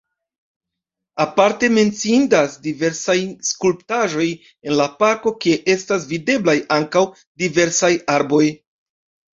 [1.25, 3.17] Aparte menciindas diversaj
[3.51, 7.09] skulptaĵoj en la parko, kie estas videblaj ankaŭ
[7.45, 8.45] diversaj arboj.